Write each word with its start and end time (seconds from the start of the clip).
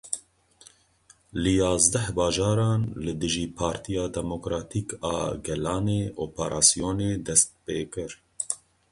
Li 1.43 1.51
yazdeh 1.55 2.07
bajaran 2.19 2.81
li 3.03 3.13
dijî 3.21 3.45
Partiya 3.59 4.05
Demokratîk 4.17 4.87
a 5.15 5.15
Gelanê 5.45 6.01
operasyonê 6.25 7.11
dest 7.27 7.49
pê 7.65 7.79
kir. 7.93 8.11